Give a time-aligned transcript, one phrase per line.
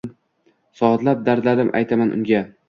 [0.79, 2.43] Soatlab dardlarim aytaman unga